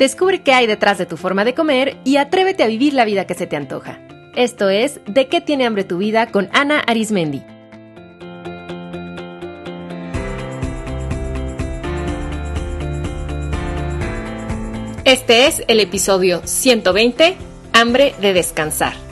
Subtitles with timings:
[0.00, 3.26] Descubre qué hay detrás de tu forma de comer y atrévete a vivir la vida
[3.26, 4.00] que se te antoja.
[4.34, 7.42] Esto es De qué tiene hambre tu vida con Ana Arismendi.
[15.04, 17.36] Este es el episodio 120,
[17.74, 19.09] Hambre de descansar.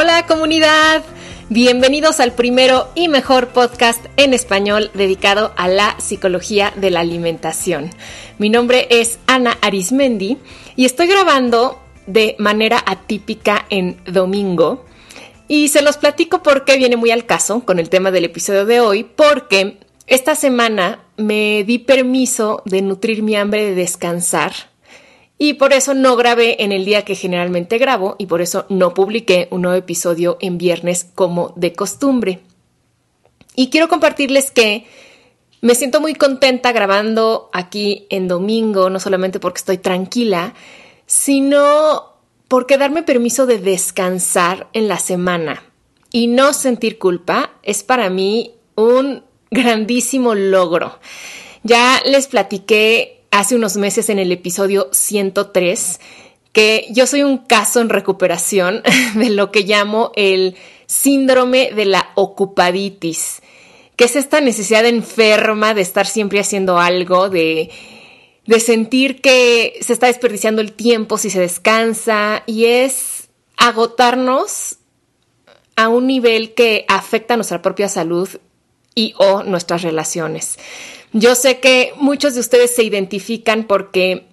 [0.00, 1.02] Hola comunidad,
[1.48, 7.90] bienvenidos al primero y mejor podcast en español dedicado a la psicología de la alimentación.
[8.38, 10.38] Mi nombre es Ana Arismendi
[10.76, 14.84] y estoy grabando de manera atípica en domingo.
[15.48, 18.78] Y se los platico porque viene muy al caso con el tema del episodio de
[18.78, 24.52] hoy, porque esta semana me di permiso de nutrir mi hambre de descansar
[25.38, 28.92] y por eso no grabé en el día que generalmente grabo y por eso no
[28.92, 32.40] publiqué un nuevo episodio en viernes como de costumbre.
[33.54, 34.86] Y quiero compartirles que
[35.60, 40.54] me siento muy contenta grabando aquí en domingo, no solamente porque estoy tranquila,
[41.06, 42.14] sino
[42.48, 45.62] porque darme permiso de descansar en la semana
[46.10, 50.98] y no sentir culpa es para mí un grandísimo logro.
[51.62, 56.00] Ya les platiqué hace unos meses en el episodio 103
[56.52, 58.82] que yo soy un caso en recuperación
[59.14, 63.42] de lo que llamo el síndrome de la ocupaditis,
[63.96, 67.70] que es esta necesidad enferma de estar siempre haciendo algo, de,
[68.46, 74.78] de sentir que se está desperdiciando el tiempo si se descansa y es agotarnos
[75.76, 78.28] a un nivel que afecta nuestra propia salud
[78.94, 80.58] y o nuestras relaciones.
[81.12, 84.26] Yo sé que muchos de ustedes se identifican porque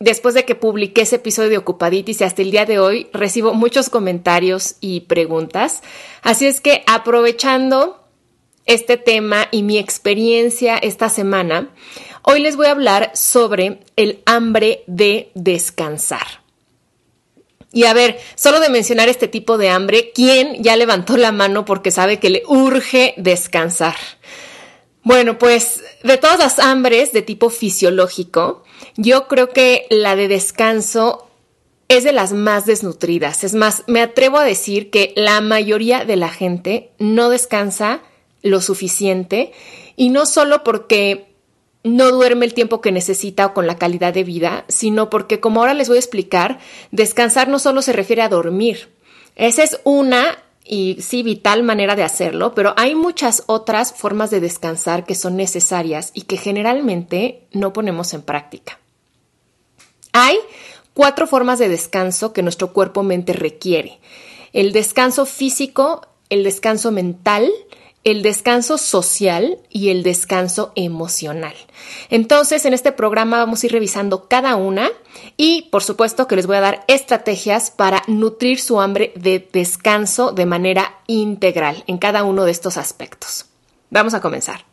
[0.00, 3.54] después de que publiqué ese episodio de Ocupaditis y hasta el día de hoy recibo
[3.54, 5.82] muchos comentarios y preguntas.
[6.22, 8.04] Así es que aprovechando
[8.66, 11.70] este tema y mi experiencia esta semana,
[12.22, 16.42] hoy les voy a hablar sobre el hambre de descansar.
[17.72, 21.64] Y a ver, solo de mencionar este tipo de hambre, ¿quién ya levantó la mano
[21.64, 23.96] porque sabe que le urge descansar?
[25.04, 28.64] Bueno, pues de todas las hambres de tipo fisiológico,
[28.96, 31.28] yo creo que la de descanso
[31.88, 33.44] es de las más desnutridas.
[33.44, 38.00] Es más, me atrevo a decir que la mayoría de la gente no descansa
[38.42, 39.52] lo suficiente
[39.96, 41.32] y no solo porque
[41.84, 45.60] no duerme el tiempo que necesita o con la calidad de vida, sino porque, como
[45.60, 46.58] ahora les voy a explicar,
[46.92, 48.88] descansar no solo se refiere a dormir.
[49.36, 54.40] Esa es una y sí, vital manera de hacerlo, pero hay muchas otras formas de
[54.40, 58.78] descansar que son necesarias y que generalmente no ponemos en práctica.
[60.12, 60.36] Hay
[60.94, 63.98] cuatro formas de descanso que nuestro cuerpo-mente requiere.
[64.52, 67.50] El descanso físico, el descanso mental,
[68.04, 71.54] el descanso social y el descanso emocional.
[72.10, 74.90] Entonces, en este programa vamos a ir revisando cada una
[75.36, 80.32] y, por supuesto, que les voy a dar estrategias para nutrir su hambre de descanso
[80.32, 83.46] de manera integral en cada uno de estos aspectos.
[83.90, 84.64] Vamos a comenzar.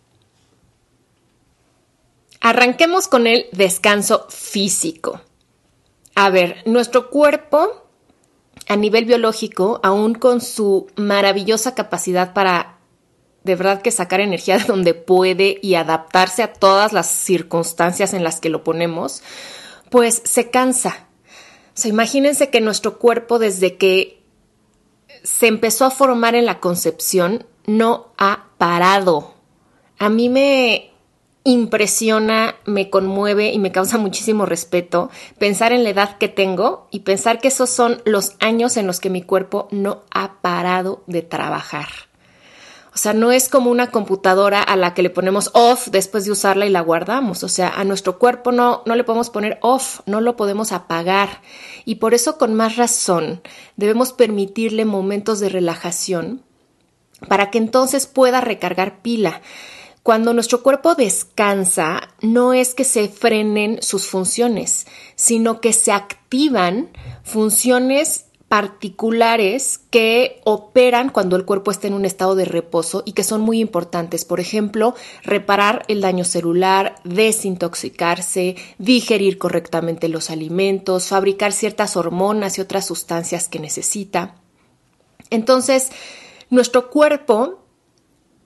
[2.42, 5.22] Arranquemos con el descanso físico.
[6.16, 7.86] A ver, nuestro cuerpo
[8.68, 12.79] a nivel biológico, aún con su maravillosa capacidad para
[13.50, 18.24] de verdad que sacar energía de donde puede y adaptarse a todas las circunstancias en
[18.24, 19.24] las que lo ponemos,
[19.90, 21.08] pues se cansa.
[21.76, 24.22] O sea, imagínense que nuestro cuerpo desde que
[25.24, 29.34] se empezó a formar en la concepción no ha parado.
[29.98, 30.92] A mí me
[31.44, 37.00] impresiona, me conmueve y me causa muchísimo respeto pensar en la edad que tengo y
[37.00, 41.24] pensar que esos son los años en los que mi cuerpo no ha parado de
[41.24, 42.09] trabajar.
[43.00, 46.32] O sea, no es como una computadora a la que le ponemos off después de
[46.32, 47.46] usarla y la guardamos.
[47.46, 51.42] O sea, a nuestro cuerpo no, no le podemos poner off, no lo podemos apagar.
[51.86, 53.42] Y por eso, con más razón,
[53.78, 56.44] debemos permitirle momentos de relajación
[57.30, 59.42] para que entonces pueda recargar pila.
[60.04, 66.90] Cuando nuestro cuerpo descansa, no es que se frenen sus funciones, sino que se activan
[67.24, 73.24] funciones particulares que operan cuando el cuerpo está en un estado de reposo y que
[73.24, 74.26] son muy importantes.
[74.26, 82.62] Por ejemplo, reparar el daño celular, desintoxicarse, digerir correctamente los alimentos, fabricar ciertas hormonas y
[82.62, 84.36] otras sustancias que necesita.
[85.30, 85.90] Entonces,
[86.50, 87.60] nuestro cuerpo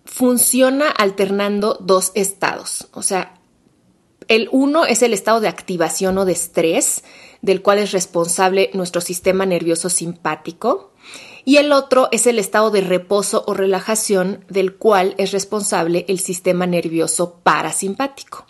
[0.03, 2.89] funciona alternando dos estados.
[2.91, 3.35] O sea,
[4.27, 7.03] el uno es el estado de activación o de estrés,
[7.43, 10.89] del cual es responsable nuestro sistema nervioso simpático.
[11.45, 16.19] y el otro es el estado de reposo o relajación del cual es responsable el
[16.19, 18.45] sistema nervioso parasimpático.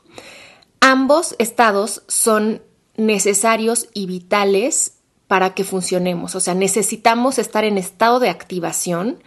[0.79, 2.61] Ambos estados son
[2.95, 9.23] necesarios y vitales para que funcionemos, o sea, necesitamos estar en estado de activación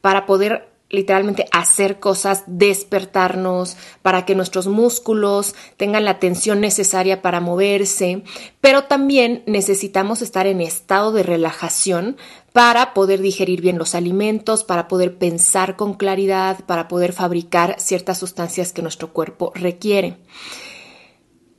[0.00, 7.40] para poder literalmente hacer cosas, despertarnos, para que nuestros músculos tengan la tensión necesaria para
[7.40, 8.22] moverse,
[8.60, 12.16] pero también necesitamos estar en estado de relajación
[12.52, 18.18] para poder digerir bien los alimentos, para poder pensar con claridad, para poder fabricar ciertas
[18.18, 20.16] sustancias que nuestro cuerpo requiere.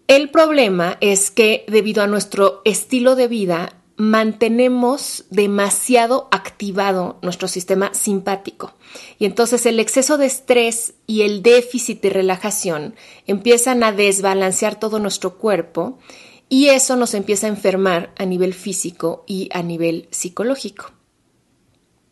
[0.08, 7.94] El problema es que debido a nuestro estilo de vida mantenemos demasiado activado nuestro sistema
[7.94, 8.74] simpático.
[9.20, 12.96] Y entonces el exceso de estrés y el déficit de relajación
[13.28, 16.00] empiezan a desbalancear todo nuestro cuerpo
[16.48, 20.92] y eso nos empieza a enfermar a nivel físico y a nivel psicológico.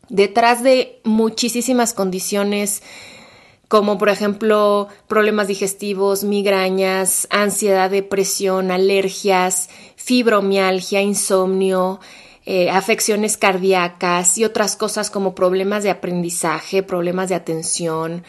[0.09, 2.83] Detrás de muchísimas condiciones
[3.67, 11.99] como por ejemplo problemas digestivos, migrañas, ansiedad, depresión, alergias, fibromialgia, insomnio,
[12.45, 18.23] eh, afecciones cardíacas y otras cosas como problemas de aprendizaje, problemas de atención,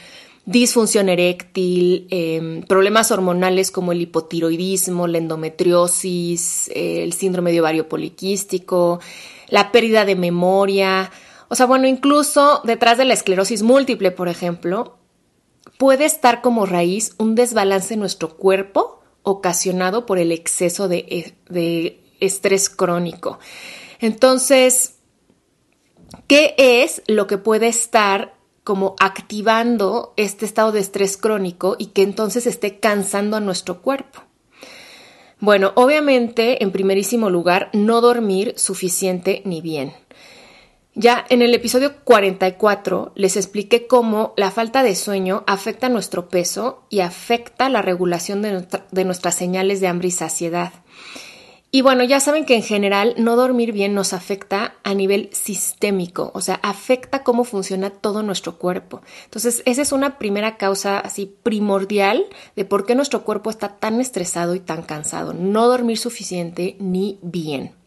[0.45, 8.99] disfunción eréctil, em, problemas hormonales como el hipotiroidismo, la endometriosis, el síndrome de ovario poliquístico,
[9.49, 11.13] la pérdida de memoria,
[11.49, 14.99] o sea, bueno, incluso detrás de la esclerosis múltiple, por ejemplo,
[15.79, 18.98] puede estar como raíz un desbalance en nuestro cuerpo
[19.29, 23.39] ocasionado por el exceso de, de estrés crónico.
[24.01, 24.95] Entonces,
[26.27, 28.35] ¿qué es lo que puede estar
[28.65, 34.23] como activando este estado de estrés crónico y que entonces esté cansando a nuestro cuerpo?
[35.41, 39.93] Bueno, obviamente, en primerísimo lugar, no dormir suficiente ni bien.
[41.01, 46.83] Ya en el episodio 44 les expliqué cómo la falta de sueño afecta nuestro peso
[46.91, 50.73] y afecta la regulación de, de, nuestras señales de hambre y saciedad.
[51.71, 56.33] Y bueno, ya saben que en general no dormir bien nos afecta a nivel sistémico,
[56.35, 59.01] o sea, afecta cómo funciona todo nuestro cuerpo.
[59.27, 64.01] Entonces, esa es una primera causa así primordial de por qué nuestro cuerpo está tan
[64.01, 65.33] estresado y tan cansado.
[65.33, 67.78] No dormir suficiente ni bien.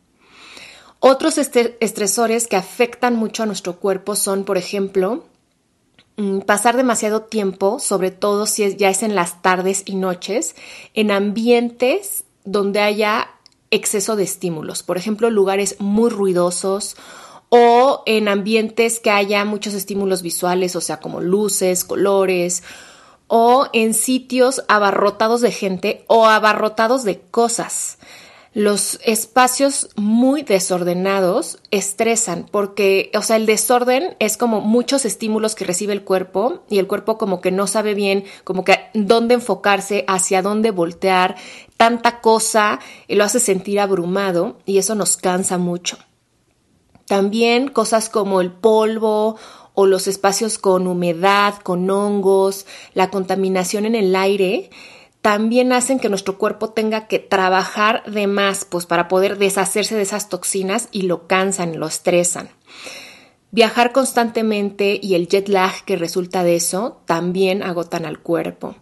[1.03, 5.25] Otros estresores que afectan mucho a nuestro cuerpo son, por ejemplo,
[6.18, 10.56] mm, pasar demasiado tiempo, sobre todo si ya es en las tardes y noches,
[10.94, 13.31] en ambientes donde haya
[13.71, 16.98] exceso de estímulos, por ejemplo, lugares muy ruidosos
[17.50, 22.62] o en ambientes que haya muchos estímulos visuales, o sea, como luces, colores,
[23.25, 27.98] o en sitios abarrotados de gente o abarrotados de cosas.
[28.53, 35.63] Los espacios muy desordenados estresan porque, o sea, el desorden es como muchos estímulos que
[35.63, 40.03] recibe el cuerpo y el cuerpo como que no sabe bien, como que dónde enfocarse,
[40.06, 41.38] hacia dónde voltear,
[41.77, 45.98] tanta cosa y lo hace sentir abrumado y eso nos cansa mucho.
[47.07, 49.38] También cosas como el polvo
[49.75, 52.65] o los espacios con humedad, con hongos,
[52.95, 54.69] la contaminación en el aire
[55.22, 60.02] también hacen que nuestro cuerpo tenga que trabajar de más, pues para poder deshacerse de
[60.02, 62.50] esas toxinas y lo cansan, lo estresan.
[63.51, 68.75] Viajar constantemente y el jet lag que resulta de eso también agotan al cuerpo.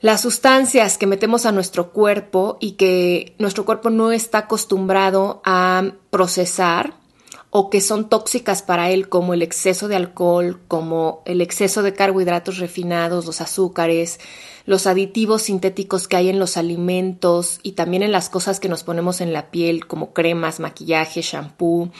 [0.00, 5.92] Las sustancias que metemos a nuestro cuerpo y que nuestro cuerpo no está acostumbrado a
[6.10, 6.94] procesar
[7.50, 11.94] o que son tóxicas para él, como el exceso de alcohol, como el exceso de
[11.94, 14.20] carbohidratos refinados, los azúcares,
[14.66, 18.84] los aditivos sintéticos que hay en los alimentos y también en las cosas que nos
[18.84, 21.90] ponemos en la piel, como cremas, maquillaje, shampoo,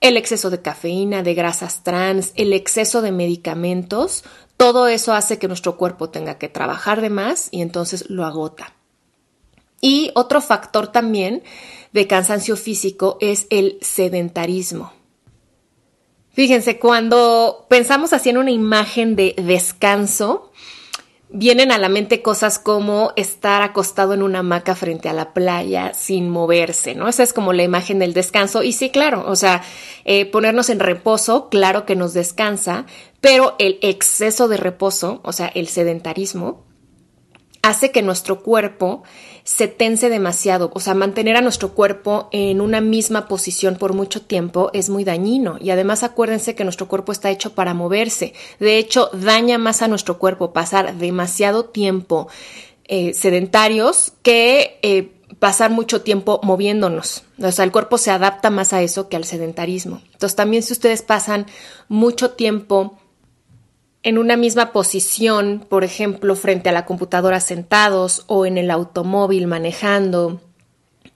[0.00, 4.24] el exceso de cafeína, de grasas trans, el exceso de medicamentos,
[4.56, 8.74] todo eso hace que nuestro cuerpo tenga que trabajar de más y entonces lo agota.
[9.82, 11.42] Y otro factor también
[11.92, 14.92] de cansancio físico es el sedentarismo.
[16.30, 20.50] Fíjense, cuando pensamos así en una imagen de descanso,
[21.28, 25.92] vienen a la mente cosas como estar acostado en una hamaca frente a la playa
[25.94, 27.08] sin moverse, ¿no?
[27.08, 28.62] Esa es como la imagen del descanso.
[28.62, 29.62] Y sí, claro, o sea,
[30.04, 32.86] eh, ponernos en reposo, claro que nos descansa,
[33.20, 36.64] pero el exceso de reposo, o sea, el sedentarismo,
[37.62, 39.02] hace que nuestro cuerpo
[39.44, 40.70] se tense demasiado.
[40.74, 45.04] O sea, mantener a nuestro cuerpo en una misma posición por mucho tiempo es muy
[45.04, 45.56] dañino.
[45.60, 48.34] Y además acuérdense que nuestro cuerpo está hecho para moverse.
[48.60, 52.28] De hecho, daña más a nuestro cuerpo pasar demasiado tiempo
[52.84, 54.78] eh, sedentarios que...
[54.82, 57.24] Eh, pasar mucho tiempo moviéndonos.
[57.42, 60.00] O sea, el cuerpo se adapta más a eso que al sedentarismo.
[60.12, 61.46] Entonces, también si ustedes pasan
[61.88, 62.98] mucho tiempo
[64.02, 69.46] en una misma posición, por ejemplo, frente a la computadora sentados o en el automóvil
[69.46, 70.40] manejando,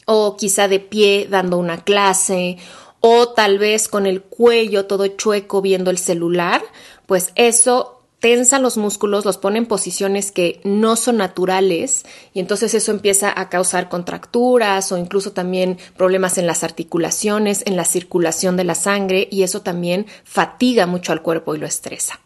[0.05, 2.59] o quizá de pie dando una clase,
[3.01, 6.63] o tal vez con el cuello todo chueco viendo el celular,
[7.07, 12.73] pues eso tensa los músculos, los pone en posiciones que no son naturales y entonces
[12.75, 18.57] eso empieza a causar contracturas o incluso también problemas en las articulaciones, en la circulación
[18.57, 22.21] de la sangre y eso también fatiga mucho al cuerpo y lo estresa.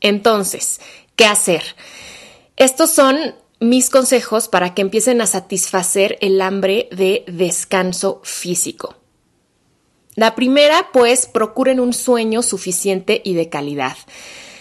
[0.00, 0.80] Entonces,
[1.16, 1.62] ¿qué hacer?
[2.56, 8.96] Estos son mis consejos para que empiecen a satisfacer el hambre de descanso físico.
[10.14, 13.96] La primera, pues, procuren un sueño suficiente y de calidad.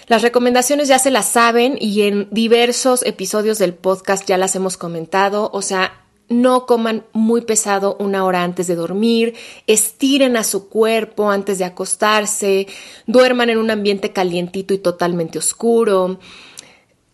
[0.08, 4.78] Las recomendaciones ya se las saben y en diversos episodios del podcast ya las hemos
[4.78, 9.36] comentado, o sea, no coman muy pesado una hora antes de dormir,
[9.68, 12.68] estiren a su cuerpo antes de acostarse,
[13.06, 16.20] duerman en un ambiente calientito y totalmente oscuro,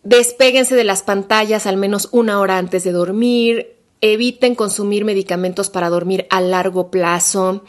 [0.04, 5.90] despéguense de las pantallas al menos una hora antes de dormir, eviten consumir medicamentos para
[5.90, 7.64] dormir a largo plazo,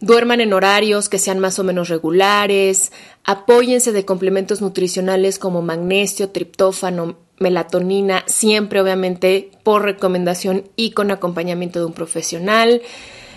[0.00, 2.92] duerman en horarios que sean más o menos regulares,
[3.24, 11.78] apóyense de complementos nutricionales como magnesio, triptófano, melatonina, siempre obviamente por recomendación y con acompañamiento
[11.78, 12.80] de un profesional.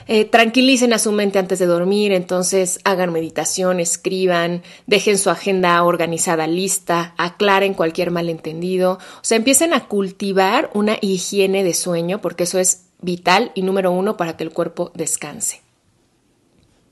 [0.08, 5.84] Eh, tranquilicen a su mente antes de dormir, entonces hagan meditación, escriban, dejen su agenda
[5.84, 12.44] organizada, lista, aclaren cualquier malentendido, o sea, empiecen a cultivar una higiene de sueño porque
[12.44, 15.62] eso es vital y número uno para que el cuerpo descanse.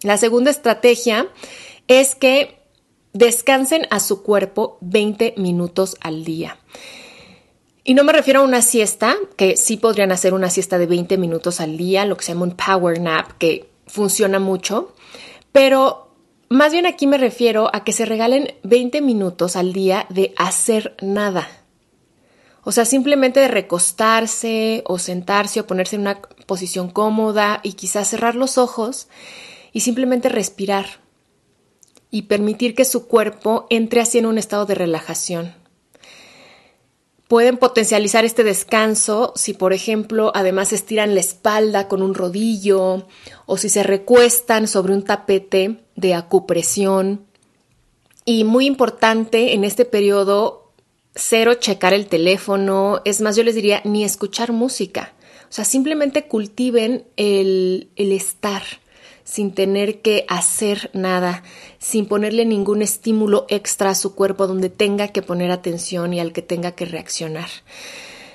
[0.02, 1.28] La segunda estrategia
[1.88, 2.58] es que
[3.14, 6.58] descansen a su cuerpo 20 minutos al día.
[7.84, 11.18] Y no me refiero a una siesta, que sí podrían hacer una siesta de 20
[11.18, 14.96] minutos al día, lo que se llama un power nap, que funciona mucho,
[15.52, 16.16] pero
[16.50, 20.96] más bien aquí me refiero a que se regalen 20 minutos al día de hacer
[21.02, 21.48] nada.
[22.64, 28.08] O sea, simplemente de recostarse o sentarse o ponerse en una posición cómoda y quizás
[28.08, 29.10] cerrar los ojos
[29.74, 30.86] y simplemente respirar
[32.10, 35.63] y permitir que su cuerpo entre así en un estado de relajación.
[37.34, 43.08] Pueden potencializar este descanso si, por ejemplo, además estiran la espalda con un rodillo
[43.48, 47.26] o si se recuestan sobre un tapete de acupresión.
[48.24, 50.74] Y muy importante en este periodo,
[51.16, 55.14] cero checar el teléfono, es más, yo les diría ni escuchar música.
[55.50, 58.62] O sea, simplemente cultiven el, el estar
[59.24, 61.44] sin tener que hacer nada,
[61.80, 66.34] sin ponerle ningún estímulo extra a su cuerpo donde tenga que poner atención y al
[66.34, 67.50] que tenga que reaccionar.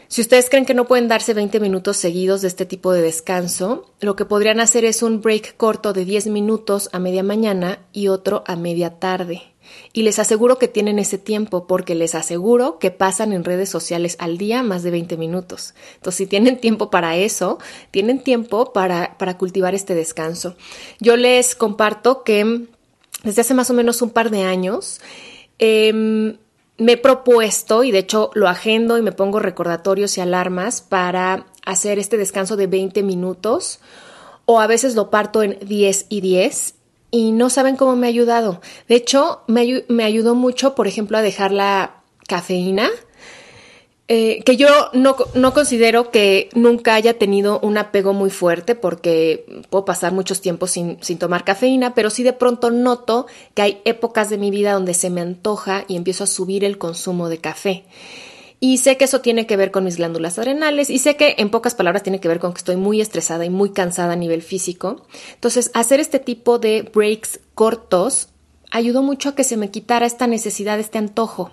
[0.08, 3.92] Si ustedes creen que no pueden darse 20 minutos seguidos de este tipo de descanso,
[4.00, 8.08] lo que podrían hacer es un break corto de 10 minutos a media mañana y
[8.08, 9.42] otro a media tarde.
[9.92, 14.16] Y les aseguro que tienen ese tiempo porque les aseguro que pasan en redes sociales
[14.18, 15.74] al día más de 20 minutos.
[15.96, 17.58] Entonces, si tienen tiempo para eso,
[17.90, 20.56] tienen tiempo para, cultivar este descanso.
[21.00, 22.66] Yo les comparto que
[23.24, 25.00] desde hace más o menos un par de años,
[25.58, 26.36] em,
[26.78, 31.46] me he propuesto, y de hecho lo agendo y me pongo recordatorios y alarmas para
[31.66, 33.80] hacer este descanso de 20 minutos,
[34.46, 36.74] o a veces lo parto en 10 y 10,
[37.10, 38.60] y no saben cómo me ha ayudado.
[38.88, 42.90] De hecho, me, ayudó mucho, por ejemplo, a dejar la cafeína,
[44.10, 49.44] eh, que yo no, no, considero que nunca haya tenido un apego muy fuerte porque
[49.68, 53.82] puedo pasar muchos tiempos sin, sin, tomar cafeína, pero sí de pronto noto que hay
[53.84, 57.38] épocas de mi vida donde se me antoja y empiezo a subir el consumo de
[57.38, 57.84] café.
[58.60, 61.50] Y sé que eso tiene que ver con mis glándulas adrenales y sé que en
[61.50, 64.42] pocas palabras tiene que ver con que estoy muy estresada y muy cansada a nivel
[64.42, 65.06] físico.
[65.34, 68.30] Entonces, hacer este tipo de breaks cortos
[68.70, 71.52] ayudó mucho a que se me quitara esta necesidad, este antojo.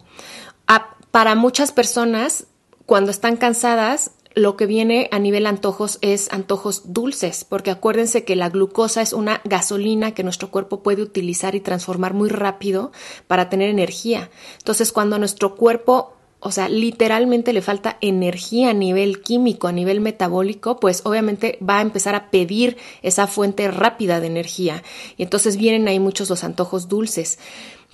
[1.11, 2.47] para muchas personas,
[2.85, 8.35] cuando están cansadas, lo que viene a nivel antojos es antojos dulces, porque acuérdense que
[8.35, 12.91] la glucosa es una gasolina que nuestro cuerpo puede utilizar y transformar muy rápido
[13.27, 14.29] para tener energía.
[14.57, 16.14] Entonces, cuando nuestro cuerpo
[16.45, 21.79] o sea, literalmente le falta energía a nivel químico, a nivel metabólico, pues obviamente va
[21.79, 24.83] a empezar a pedir esa fuente rápida de energía.
[25.17, 27.39] Y entonces vienen ahí muchos los antojos dulces.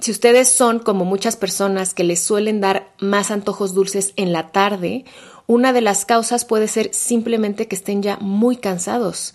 [0.01, 4.51] Si ustedes son como muchas personas que les suelen dar más antojos dulces en la
[4.51, 5.05] tarde,
[5.47, 9.33] una de las causas puede ser simplemente que estén ya muy cansados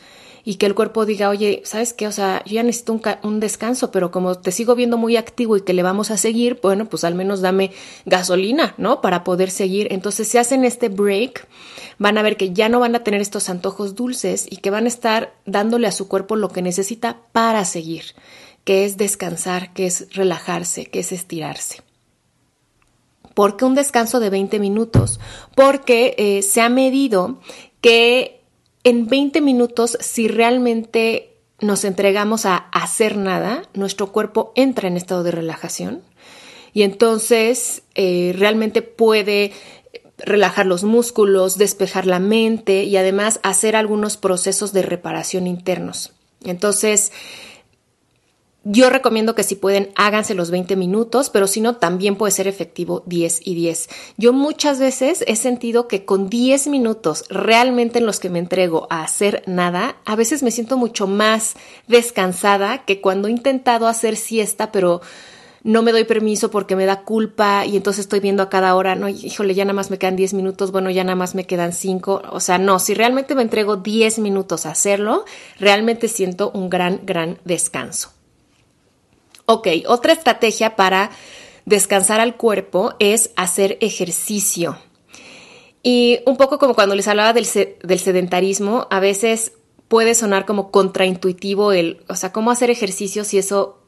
[0.48, 2.06] y que el cuerpo diga, oye, ¿sabes qué?
[2.06, 5.56] O sea, yo ya necesito un, un, descanso, pero como te sigo viendo muy activo
[5.56, 7.72] y que le vamos a seguir, bueno, pues al menos dame
[8.04, 9.00] gasolina, ¿no?
[9.00, 9.88] Para poder seguir.
[9.90, 11.48] Entonces, si hacen este break,
[11.98, 14.84] van a ver que ya no van a tener estos antojos dulces y que van
[14.84, 18.04] a estar dándole a su cuerpo lo que necesita para seguir,
[18.62, 21.82] que es descansar, que es relajarse, que es estirarse.
[23.34, 25.18] ¿Por qué un descanso de 20 minutos?
[25.56, 27.40] Porque eh, se ha medido
[27.80, 28.35] que
[28.86, 35.24] en 20 minutos, si realmente nos entregamos a hacer nada, nuestro cuerpo entra en estado
[35.24, 36.02] de relajación
[36.72, 39.50] y entonces eh, realmente puede
[40.18, 46.12] relajar los músculos, despejar la mente y además hacer algunos procesos de reparación internos.
[46.44, 47.10] Entonces,
[48.68, 52.48] yo recomiendo que si pueden, háganse los 20 minutos, pero si no, también puede ser
[52.48, 53.88] efectivo 10 y 10.
[54.16, 58.88] Yo muchas veces he sentido que con 10 minutos realmente en los que me entrego
[58.90, 61.54] a hacer nada, a veces me siento mucho más
[61.86, 65.00] descansada que cuando he intentado hacer siesta, pero
[65.62, 68.96] no me doy permiso porque me da culpa y entonces estoy viendo a cada hora,
[68.96, 71.72] no, híjole, ya nada más me quedan 10 minutos, bueno, ya nada más me quedan
[71.72, 75.24] 5, o sea, no, si realmente me entrego 10 minutos a hacerlo,
[75.60, 78.15] realmente siento un gran, gran descanso.
[79.46, 81.10] Ok, otra estrategia para
[81.64, 84.76] descansar al cuerpo es hacer ejercicio.
[85.84, 89.52] Y un poco como cuando les hablaba del, sedentarismo, a veces
[89.86, 93.82] puede sonar como contraintuitivo el, o sea, cómo hacer ejercicio si eso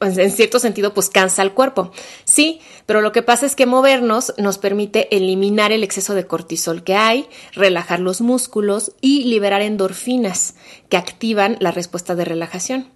[0.00, 1.92] en cierto sentido, pues cansa al cuerpo.
[2.24, 6.82] Sí, pero lo que pasa es que movernos nos permite eliminar el exceso de cortisol
[6.82, 10.54] que hay, relajar los músculos y liberar endorfinas
[10.88, 12.88] que activan la respuesta de relajación.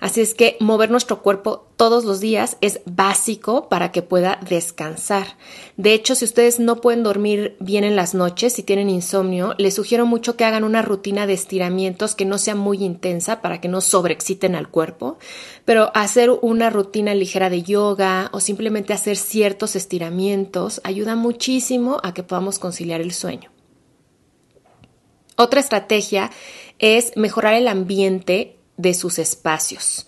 [0.00, 5.36] Así es que mover nuestro cuerpo todos los días es básico para que pueda descansar.
[5.76, 9.74] De hecho, si ustedes no pueden dormir bien en las noches, si tienen insomnio, les
[9.74, 13.68] sugiero mucho que hagan una rutina de estiramientos que no sea muy intensa para que
[13.68, 15.18] no sobreexciten al cuerpo,
[15.64, 22.14] pero hacer una rutina ligera de yoga o simplemente hacer ciertos estiramientos ayuda muchísimo a
[22.14, 23.50] que podamos conciliar el sueño.
[25.36, 26.30] Otra estrategia
[26.78, 30.06] es mejorar el ambiente de sus espacios.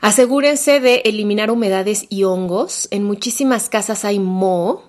[0.00, 2.88] Asegúrense de eliminar humedades y hongos.
[2.90, 4.84] En muchísimas casas hay moho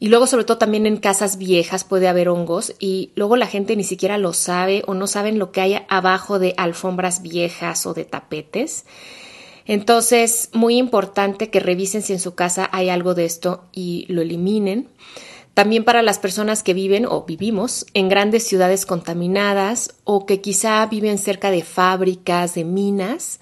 [0.00, 3.76] y luego sobre todo también en casas viejas puede haber hongos y luego la gente
[3.76, 7.94] ni siquiera lo sabe o no saben lo que hay abajo de alfombras viejas o
[7.94, 8.84] de tapetes.
[9.66, 14.20] Entonces, muy importante que revisen si en su casa hay algo de esto y lo
[14.20, 14.88] eliminen.
[15.54, 20.84] También para las personas que viven o vivimos en grandes ciudades contaminadas o que quizá
[20.86, 23.38] viven cerca de fábricas, de minas,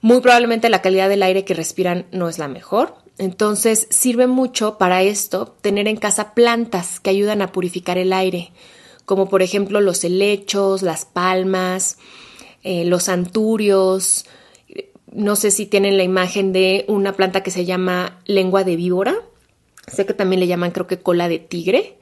[0.00, 2.96] muy probablemente la calidad del aire que respiran no es la mejor.
[3.18, 8.50] Entonces sirve mucho para esto tener en casa plantas que ayudan a purificar el aire,
[9.04, 11.98] como por ejemplo los helechos, las palmas,
[12.64, 14.26] eh, los anturios.
[15.12, 19.14] No sé si tienen la imagen de una planta que se llama lengua de víbora
[19.86, 21.98] Sé que también le llaman creo que cola de tigre.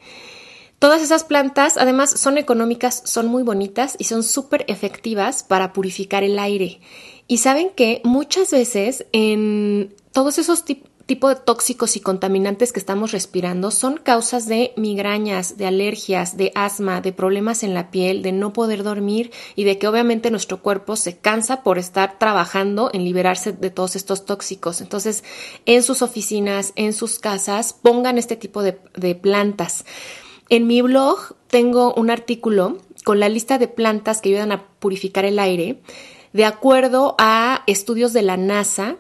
[0.78, 6.22] Todas esas plantas además son económicas, son muy bonitas y son súper efectivas para purificar
[6.24, 6.80] el aire.
[7.28, 10.64] Y saben que muchas veces en todos esos
[11.10, 16.52] tipo de tóxicos y contaminantes que estamos respirando son causas de migrañas, de alergias, de
[16.54, 20.62] asma, de problemas en la piel, de no poder dormir y de que obviamente nuestro
[20.62, 24.80] cuerpo se cansa por estar trabajando en liberarse de todos estos tóxicos.
[24.80, 25.24] Entonces,
[25.66, 29.84] en sus oficinas, en sus casas, pongan este tipo de, de plantas.
[30.48, 35.24] En mi blog tengo un artículo con la lista de plantas que ayudan a purificar
[35.24, 35.82] el aire
[36.32, 38.96] de acuerdo a estudios de la NASA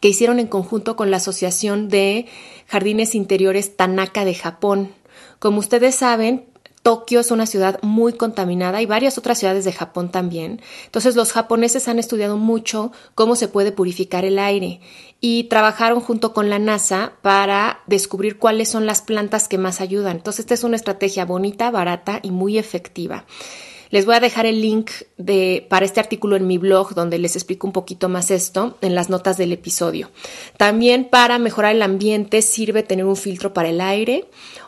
[0.00, 2.26] que hicieron en conjunto con la Asociación de
[2.66, 4.92] Jardines Interiores Tanaka de Japón.
[5.38, 6.46] Como ustedes saben,
[6.86, 10.60] Tokio es una ciudad muy contaminada y varias otras ciudades de Japón también.
[10.84, 14.80] Entonces los japoneses han estudiado mucho cómo se puede purificar el aire
[15.20, 20.18] y trabajaron junto con la NASA para descubrir cuáles son las plantas que más ayudan.
[20.18, 23.24] Entonces esta es una estrategia bonita, barata y muy efectiva.
[23.90, 27.36] Les voy a dejar el link de, para este artículo en mi blog donde les
[27.36, 30.10] explico un poquito más esto en las notas del episodio.
[30.56, 34.24] También para mejorar el ambiente sirve tener un filtro para el aire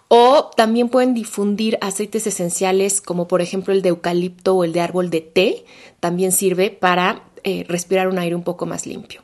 [0.09, 4.81] o también pueden difundir aceites esenciales como por ejemplo el de eucalipto o el de
[4.81, 5.65] árbol de té.
[6.01, 9.23] También sirve para eh, respirar un aire un poco más limpio.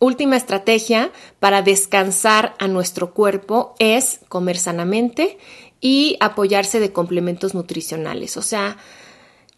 [0.00, 5.38] Última estrategia para descansar a nuestro cuerpo es comer sanamente
[5.84, 8.38] y apoyarse de complementos nutricionales.
[8.38, 8.78] O sea,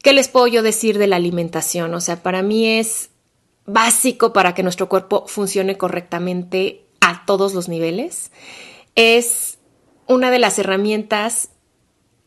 [0.03, 1.95] ¿qué les puedo yo decir de la alimentación?
[1.95, 3.11] O sea, para mí es
[3.65, 8.33] básico para que nuestro cuerpo funcione correctamente a todos los niveles.
[8.97, 9.59] Es
[10.09, 11.51] una de las herramientas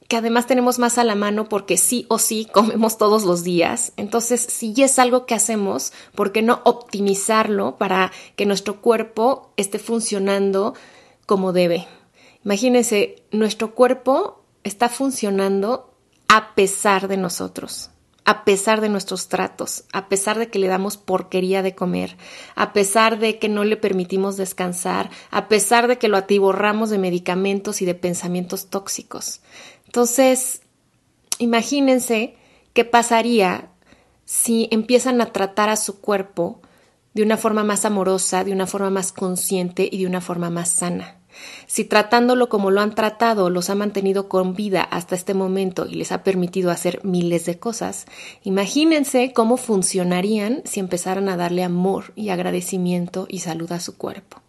[0.08, 3.92] que además tenemos más a la mano porque sí o sí comemos todos los días.
[3.98, 9.78] Entonces, si es algo que hacemos, ¿por qué no optimizarlo para que nuestro cuerpo esté
[9.78, 10.74] funcionando
[11.26, 11.86] como debe?
[12.44, 15.94] Imagínense, nuestro cuerpo está funcionando
[16.28, 17.92] a pesar de nosotros
[18.30, 22.16] a pesar de nuestros tratos, a pesar de que le damos porquería de comer,
[22.54, 27.00] a pesar de que no le permitimos descansar, a pesar de que lo atiborramos de
[27.00, 29.42] medicamentos y de pensamientos tóxicos.
[29.88, 30.62] Entonces,
[31.40, 32.36] imagínense
[32.74, 33.72] qué pasaría
[34.26, 36.62] si empiezan a tratar a su cuerpo
[37.16, 40.70] de una forma más amorosa, de una forma más consciente y de una forma más
[40.70, 41.19] sana.
[41.68, 45.96] Si tratándolo como lo han tratado los ha mantenido con vida hasta este momento y
[45.96, 48.06] les ha permitido hacer miles de cosas,
[48.44, 54.42] imagínense cómo funcionarían si empezaran a darle amor y agradecimiento y salud a su cuerpo.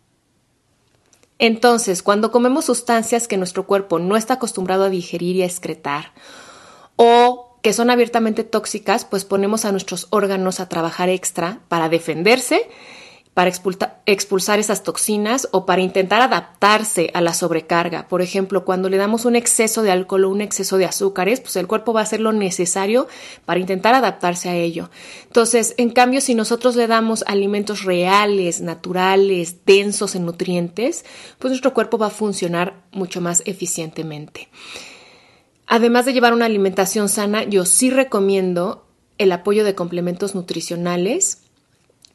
[1.38, 6.12] Entonces, cuando comemos sustancias que nuestro cuerpo no está acostumbrado a digerir y a excretar,
[6.96, 12.68] o que son abiertamente tóxicas, pues ponemos a nuestros órganos a trabajar extra para defenderse
[13.34, 18.08] para expulsar esas toxinas o para intentar adaptarse a la sobrecarga.
[18.08, 21.54] Por ejemplo, cuando le damos un exceso de alcohol o un exceso de azúcares, pues
[21.56, 23.06] el cuerpo va a hacer lo necesario
[23.44, 24.90] para intentar adaptarse a ello.
[25.24, 31.04] Entonces, en cambio, si nosotros le damos alimentos reales, naturales, densos en nutrientes,
[31.38, 34.48] pues nuestro cuerpo va a funcionar mucho más eficientemente.
[35.68, 38.88] Además de llevar una alimentación sana, yo sí recomiendo
[39.18, 41.42] el apoyo de complementos nutricionales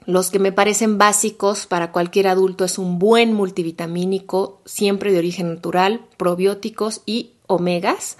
[0.05, 5.55] los que me parecen básicos para cualquier adulto es un buen multivitamínico, siempre de origen
[5.55, 8.17] natural, probióticos y omegas,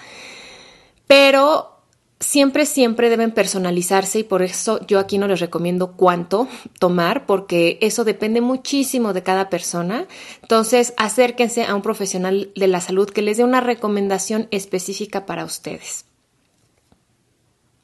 [1.08, 1.76] pero
[2.20, 6.48] siempre, siempre deben personalizarse y por eso yo aquí no les recomiendo cuánto
[6.80, 10.08] tomar, porque eso depende muchísimo de cada persona.
[10.42, 15.46] Entonces, acérquense a un profesional de la salud que les dé una recomendación específica para
[15.46, 16.06] ustedes.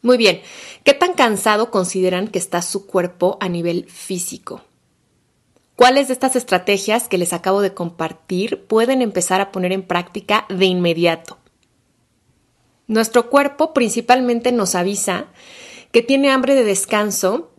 [0.01, 0.41] Muy bien,
[0.83, 4.61] ¿qué tan cansado consideran que está su cuerpo a nivel físico?
[5.75, 10.45] ¿Cuáles de estas estrategias que les acabo de compartir pueden empezar a poner en práctica
[10.49, 11.37] de inmediato?
[12.87, 15.27] Nuestro cuerpo principalmente nos avisa
[15.91, 17.51] que tiene hambre de descanso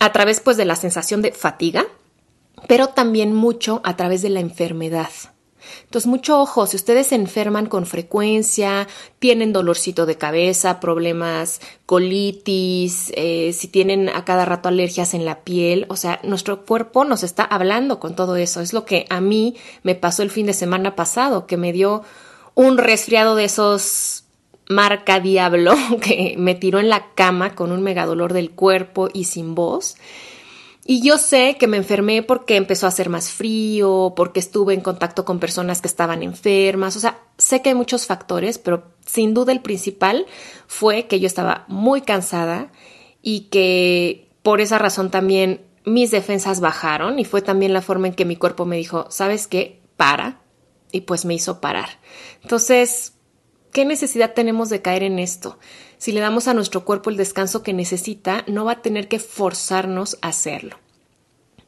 [0.00, 1.86] a través pues de la sensación de fatiga,
[2.66, 5.10] pero también mucho a través de la enfermedad.
[5.84, 13.12] Entonces, mucho ojo, si ustedes se enferman con frecuencia, tienen dolorcito de cabeza, problemas, colitis,
[13.14, 17.22] eh, si tienen a cada rato alergias en la piel, o sea, nuestro cuerpo nos
[17.22, 18.60] está hablando con todo eso.
[18.60, 22.02] Es lo que a mí me pasó el fin de semana pasado, que me dio
[22.54, 24.24] un resfriado de esos
[24.68, 29.24] marca diablo que me tiró en la cama con un mega dolor del cuerpo y
[29.24, 29.96] sin voz.
[30.88, 34.80] Y yo sé que me enfermé porque empezó a hacer más frío, porque estuve en
[34.80, 39.34] contacto con personas que estaban enfermas, o sea, sé que hay muchos factores, pero sin
[39.34, 40.26] duda el principal
[40.68, 42.70] fue que yo estaba muy cansada
[43.20, 48.14] y que por esa razón también mis defensas bajaron y fue también la forma en
[48.14, 49.80] que mi cuerpo me dijo, ¿sabes qué?
[49.96, 50.40] Para.
[50.92, 51.88] Y pues me hizo parar.
[52.42, 53.15] Entonces,
[53.76, 55.58] ¿qué necesidad tenemos de caer en esto?
[55.98, 59.18] Si le damos a nuestro cuerpo el descanso que necesita, no va a tener que
[59.18, 60.78] forzarnos a hacerlo.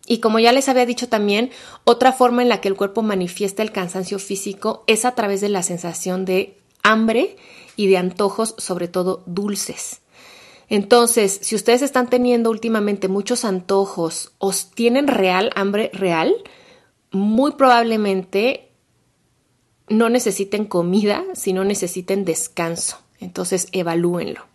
[0.07, 1.51] Y como ya les había dicho también,
[1.85, 5.51] otra forma en la que el cuerpo manifiesta el cansancio físico es a través de
[5.51, 7.37] la sensación de hambre
[7.77, 10.01] y de antojos, sobre todo dulces.
[10.71, 16.35] Entonces, si ustedes están teniendo últimamente muchos antojos o tienen real hambre real,
[17.11, 18.68] muy probablemente
[19.91, 22.99] no necesiten comida, sino necesiten descanso.
[23.21, 24.47] Entonces, evalúenlo.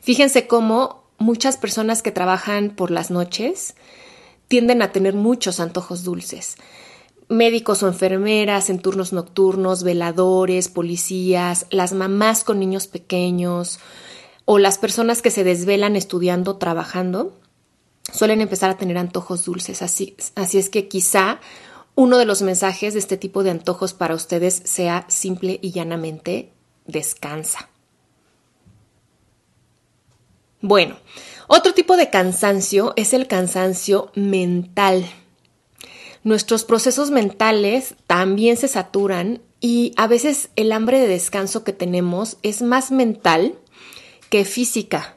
[0.00, 3.74] Fíjense cómo muchas personas que trabajan por las noches
[4.46, 6.56] tienden a tener muchos antojos dulces.
[7.28, 13.78] Médicos o enfermeras en turnos nocturnos, veladores, policías, las mamás con niños pequeños
[14.46, 17.34] o las personas que se desvelan estudiando, trabajando,
[18.10, 19.82] suelen empezar a tener antojos dulces.
[19.82, 21.40] Así, así es que quizá
[21.98, 26.52] uno de los mensajes de este tipo de antojos para ustedes sea simple y llanamente
[26.86, 27.70] descansa.
[30.60, 30.96] Bueno,
[31.48, 35.06] otro tipo de cansancio es el cansancio mental.
[36.22, 42.36] Nuestros procesos mentales también se saturan y a veces el hambre de descanso que tenemos
[42.44, 43.56] es más mental
[44.30, 45.16] que física.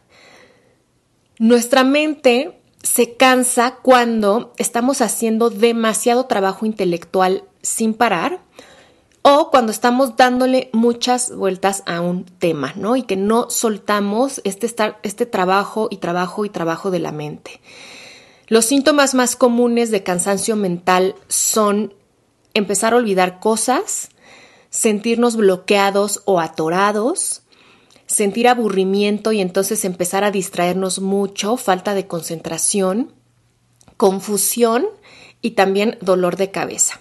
[1.38, 8.40] Nuestra mente se cansa cuando estamos haciendo demasiado trabajo intelectual sin parar
[9.22, 12.96] o cuando estamos dándole muchas vueltas a un tema, ¿no?
[12.96, 17.62] Y que no soltamos este, este trabajo y trabajo y trabajo de la mente.
[18.48, 21.94] Los síntomas más comunes de cansancio mental son
[22.54, 24.10] empezar a olvidar cosas,
[24.70, 27.44] sentirnos bloqueados o atorados,
[28.12, 33.12] sentir aburrimiento y entonces empezar a distraernos mucho, falta de concentración,
[33.98, 34.86] confusión
[35.42, 37.00] y también dolor de cabeza.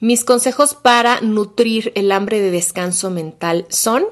[0.00, 4.04] Mis consejos para nutrir el hambre de descanso mental son,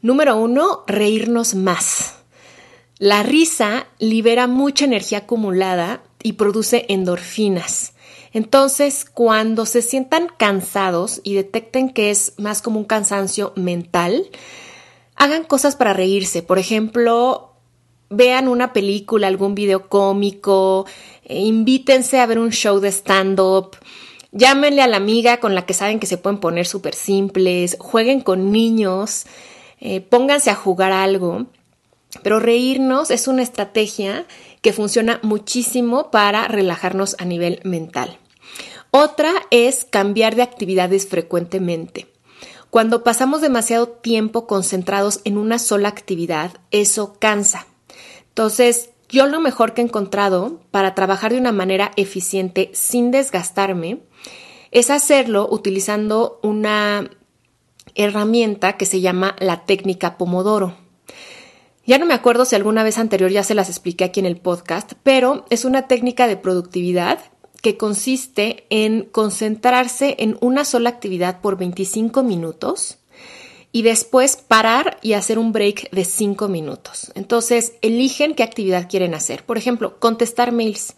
[0.00, 2.14] número uno, reírnos más.
[2.98, 7.94] La risa libera mucha energía acumulada y produce endorfinas.
[8.32, 14.30] Entonces, cuando se sientan cansados y detecten que es más como un cansancio mental,
[15.16, 16.42] hagan cosas para reírse.
[16.42, 17.52] Por ejemplo,
[18.08, 20.86] vean una película, algún video cómico,
[21.24, 23.76] eh, invítense a ver un show de stand-up,
[24.32, 28.20] llámenle a la amiga con la que saben que se pueden poner súper simples, jueguen
[28.20, 29.26] con niños,
[29.80, 31.46] eh, pónganse a jugar algo.
[32.22, 34.26] Pero reírnos es una estrategia
[34.60, 38.18] que funciona muchísimo para relajarnos a nivel mental.
[38.94, 42.08] Otra es cambiar de actividades frecuentemente.
[42.68, 47.66] Cuando pasamos demasiado tiempo concentrados en una sola actividad, eso cansa.
[48.28, 54.00] Entonces, yo lo mejor que he encontrado para trabajar de una manera eficiente sin desgastarme
[54.72, 57.10] es hacerlo utilizando una
[57.94, 60.76] herramienta que se llama la técnica Pomodoro.
[61.86, 64.36] Ya no me acuerdo si alguna vez anterior ya se las expliqué aquí en el
[64.36, 67.31] podcast, pero es una técnica de productividad
[67.62, 72.98] que consiste en concentrarse en una sola actividad por 25 minutos
[73.70, 77.10] y después parar y hacer un break de 5 minutos.
[77.14, 79.44] Entonces, eligen qué actividad quieren hacer.
[79.44, 80.94] Por ejemplo, contestar mails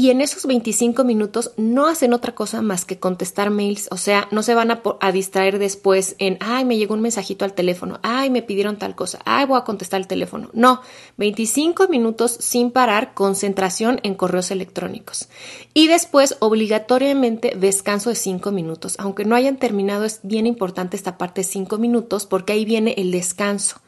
[0.00, 4.28] y en esos 25 minutos no hacen otra cosa más que contestar mails, o sea,
[4.30, 8.30] no se van a, distraer después en, ay, me llegó un mensajito al teléfono, ay,
[8.30, 10.48] me pidieron tal cosa, ay, voy a contestar el teléfono.
[10.54, 10.80] No,
[11.18, 15.28] 25 minutos sin parar, concentración en correos electrónicos.
[15.74, 18.96] Y después, obligatoriamente, descanso de 5 minutos.
[19.00, 22.94] Aunque no hayan terminado, es bien importante esta parte de 5 minutos porque ahí viene
[22.96, 23.82] el descanso.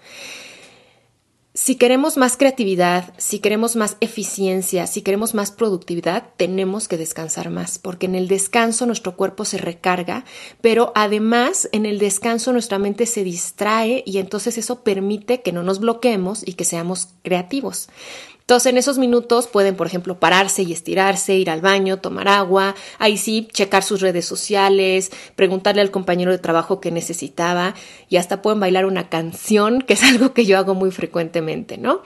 [1.54, 7.50] Si queremos más creatividad, si queremos más eficiencia, si queremos más productividad, tenemos que descansar
[7.50, 10.24] más, porque en el descanso nuestro cuerpo se recarga,
[10.62, 15.62] pero además en el descanso nuestra mente se distrae y entonces eso permite que no
[15.62, 17.90] nos bloqueemos y que seamos creativos.
[18.52, 22.74] Entonces, en esos minutos pueden, por ejemplo, pararse y estirarse, ir al baño, tomar agua,
[22.98, 27.74] ahí sí, checar sus redes sociales, preguntarle al compañero de trabajo que necesitaba
[28.10, 32.02] y hasta pueden bailar una canción, que es algo que yo hago muy frecuentemente, ¿no?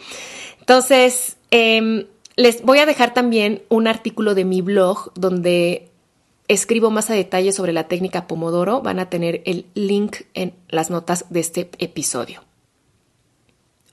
[0.61, 2.07] Entonces, em,
[2.37, 5.89] les voy a dejar también un artículo de mi blog donde
[6.47, 8.83] escribo más a detalle sobre la técnica Pomodoro.
[8.83, 12.45] Van a tener el link en las notas de este episodio.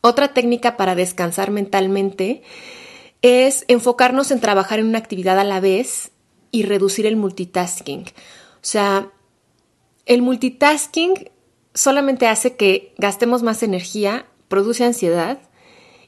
[0.05, 2.41] Otra técnica para descansar mentalmente
[3.21, 6.11] es enfocarnos en trabajar en una actividad a la vez
[6.51, 8.01] y reducir el multitasking.
[8.01, 9.13] O sea,
[10.05, 11.31] el multitasking
[11.73, 15.39] solamente hace que gastemos más energía, produce ansiedad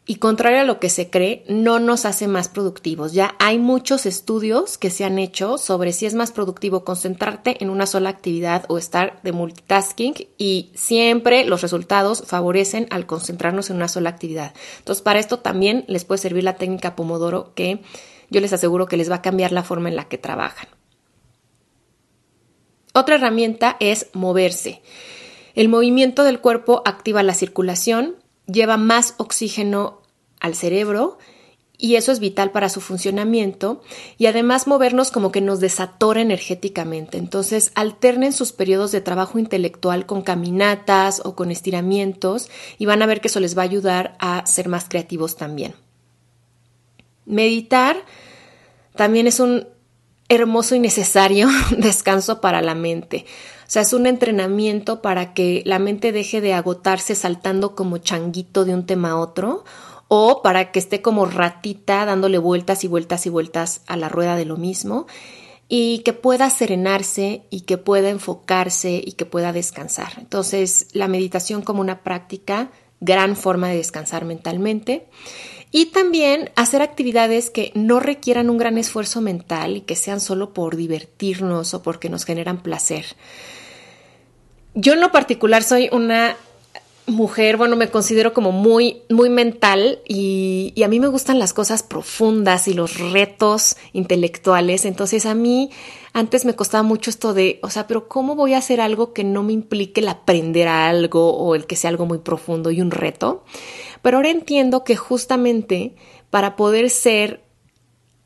[0.07, 3.13] y contrario a lo que se cree, no nos hace más productivos.
[3.13, 7.71] Ya hay muchos estudios que se han hecho sobre si es más productivo concentrarte en
[7.71, 13.77] una sola actividad o estar de multitasking y siempre los resultados favorecen al concentrarnos en
[13.77, 14.53] una sola actividad.
[14.77, 17.81] Entonces, para esto también les puede servir la técnica Pomodoro que
[18.29, 20.67] yo les aseguro que les va a cambiar la forma en la que trabajan.
[22.93, 24.81] Otra herramienta es moverse.
[25.55, 28.15] El movimiento del cuerpo activa la circulación,
[28.47, 30.01] lleva más oxígeno
[30.39, 31.17] al cerebro
[31.77, 33.81] y eso es vital para su funcionamiento
[34.17, 37.17] y además movernos como que nos desatora energéticamente.
[37.17, 43.05] Entonces alternen sus periodos de trabajo intelectual con caminatas o con estiramientos y van a
[43.05, 45.73] ver que eso les va a ayudar a ser más creativos también.
[47.25, 47.97] Meditar
[48.95, 49.67] también es un
[50.29, 53.25] hermoso y necesario descanso para la mente.
[53.65, 58.63] O sea, es un entrenamiento para que la mente deje de agotarse saltando como changuito
[58.63, 59.63] de un tema a otro
[60.07, 64.35] o para que esté como ratita dándole vueltas y vueltas y vueltas a la rueda
[64.35, 65.07] de lo mismo
[65.67, 70.13] y que pueda serenarse y que pueda enfocarse y que pueda descansar.
[70.17, 75.07] Entonces, la meditación como una práctica, gran forma de descansar mentalmente.
[75.77, 80.53] Y también hacer actividades que no requieran un gran esfuerzo mental y que sean solo
[80.53, 83.05] por divertirnos o porque nos generan placer.
[84.73, 86.37] Yo en lo particular soy una
[87.07, 91.51] mujer, bueno, me considero como muy, muy mental y, y, a mí me gustan las
[91.51, 94.85] cosas profundas y los retos intelectuales.
[94.85, 95.71] Entonces a mí
[96.13, 99.25] antes me costaba mucho esto de, o sea, pero ¿cómo voy a hacer algo que
[99.25, 102.91] no me implique el aprender algo o el que sea algo muy profundo y un
[102.91, 103.43] reto?
[104.05, 105.95] Pero ahora entiendo que justamente
[106.29, 107.41] para poder ser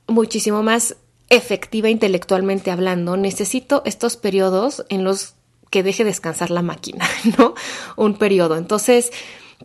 [0.07, 0.97] muchísimo más
[1.29, 5.35] efectiva intelectualmente hablando, necesito estos periodos en los
[5.69, 7.53] que deje descansar la máquina, ¿no?
[7.95, 8.57] Un periodo.
[8.57, 9.13] Entonces,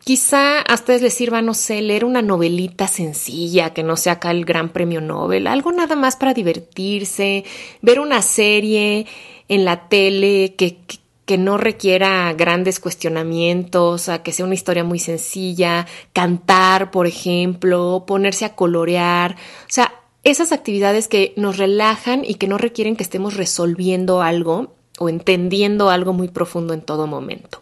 [0.05, 4.31] quizá a ustedes les sirva, no sé, leer una novelita sencilla que no sea acá
[4.31, 7.43] el gran premio Nobel, algo nada más para divertirse,
[7.83, 9.09] ver una serie
[9.49, 10.79] en la tele que,
[11.39, 18.45] no requiera grandes cuestionamientos, a que sea una historia muy sencilla, cantar, por ejemplo, ponerse
[18.45, 23.37] a colorear, o sea, esas actividades que nos relajan y que no requieren que estemos
[23.37, 27.61] resolviendo algo o entendiendo algo muy profundo en todo momento.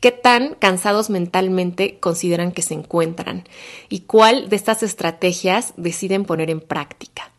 [0.00, 3.44] ¿Qué tan cansados mentalmente consideran que se encuentran?
[3.88, 7.33] ¿Y cuál de estas estrategias deciden poner en práctica?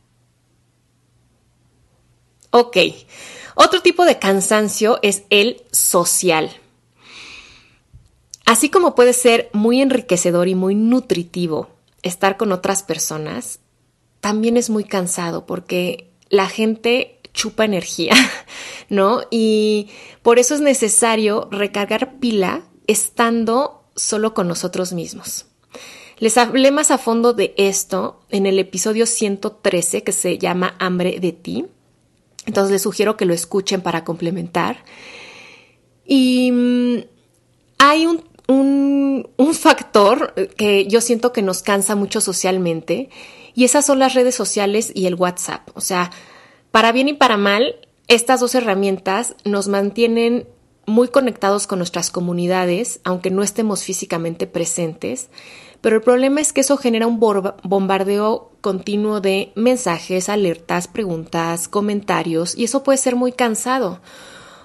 [2.57, 2.77] Ok,
[3.55, 6.49] otro tipo de cansancio es el social.
[8.45, 11.67] Así como puede ser muy enriquecedor y muy nutritivo
[12.01, 13.59] estar con otras personas,
[14.21, 18.13] también es muy cansado porque la gente chupa energía,
[18.89, 19.23] ¿no?
[19.31, 19.89] Y
[20.21, 25.47] por eso es necesario recargar pila estando solo con nosotros mismos.
[26.19, 31.19] Les hablé más a fondo de esto en el episodio 113 que se llama Hambre
[31.19, 31.65] de ti.
[32.45, 34.83] Entonces les sugiero que lo escuchen para complementar.
[36.05, 36.97] Y mm,
[37.79, 38.23] hay un,
[39.53, 43.09] factor que yo siento que nos cansa mucho socialmente
[43.55, 45.69] y esas son las redes sociales y el WhatsApp.
[45.73, 46.11] O sea,
[46.71, 47.75] para bien y para mal,
[48.07, 50.47] estas dos herramientas nos mantienen
[50.85, 55.29] muy conectados con nuestras comunidades, aunque no estemos físicamente presentes,
[55.85, 62.57] pero el problema es que eso genera un bombardeo continuo de mensajes, alertas, preguntas, comentarios,
[62.57, 64.01] y eso puede ser muy cansado.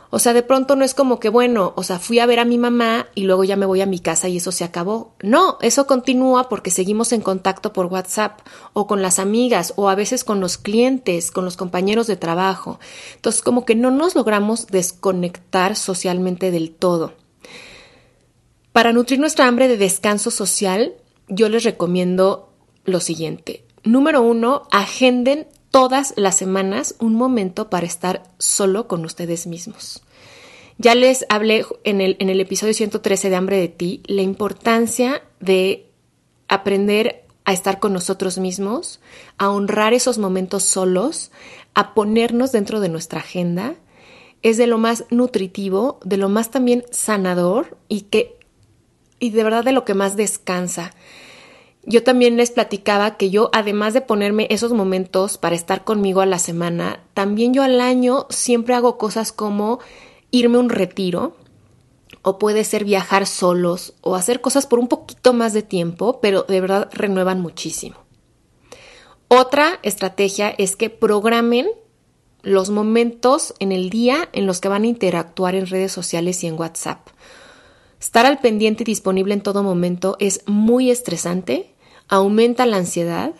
[0.09, 2.46] O sea, de pronto no es como que, bueno, o sea, fui a ver a
[2.46, 5.12] mi mamá y luego ya me voy a mi casa y eso se acabó.
[5.22, 8.40] No, eso continúa porque seguimos en contacto por WhatsApp
[8.72, 12.80] o con las amigas o a veces con los clientes, con los compañeros de trabajo.
[13.16, 17.12] Entonces, como que no nos logramos desconectar socialmente del todo.
[18.72, 20.94] Para nutrir nuestra hambre de descanso social,
[21.31, 22.51] yo les recomiendo
[22.85, 23.64] lo siguiente.
[23.85, 30.03] Número uno, agenden todas las semanas un momento para estar solo con ustedes mismos.
[30.77, 35.90] Ya les hablé en el, episodio 113 de Hambre de ti la importancia de
[36.49, 39.01] aprender a estar con nosotros mismos,
[39.37, 41.31] a honrar esos momentos solos,
[41.75, 43.75] a ponernos dentro de nuestra agenda.
[44.43, 48.39] Es de lo más nutritivo, de lo más también sanador y que
[49.20, 50.92] y de verdad de lo que más descansa.
[51.85, 56.26] Yo también les platicaba que yo, además de ponerme esos momentos para estar conmigo a
[56.26, 59.78] la semana, también yo al año siempre hago cosas como
[60.30, 61.37] irme a un retiro,
[62.22, 66.42] o puede ser viajar solos, o hacer cosas por un poquito más de tiempo, pero
[66.42, 67.96] de verdad renuevan muchísimo.
[69.28, 71.68] Otra estrategia es que programen
[72.42, 76.46] los momentos en el día en los que van a interactuar en redes sociales y
[76.46, 77.09] en WhatsApp.
[78.00, 81.74] Estar al pendiente y disponible en todo momento es muy estresante,
[82.08, 83.34] aumenta la ansiedad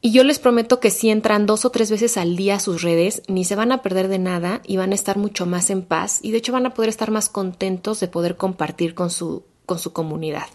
[0.00, 2.82] y yo les prometo que si entran dos o tres veces al día a sus
[2.82, 5.82] redes, ni se van a perder de nada y van a estar mucho más en
[5.82, 9.42] paz y de hecho van a poder estar más contentos de poder compartir con su,
[9.66, 10.46] con su comunidad.